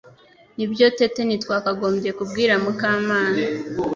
[0.55, 3.41] Nibyo Tete ntitwakagombye kubwira Mukamana